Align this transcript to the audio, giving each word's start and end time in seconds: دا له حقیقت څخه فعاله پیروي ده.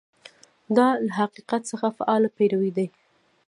دا 0.77 0.87
له 1.05 1.11
حقیقت 1.19 1.61
څخه 1.71 1.87
فعاله 1.97 2.29
پیروي 2.37 2.71
ده. 2.77 2.85